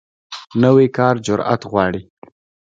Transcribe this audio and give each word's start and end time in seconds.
نوی 0.61 0.87
کار 0.97 1.15
جرئت 1.25 1.61
غواړي 1.71 2.01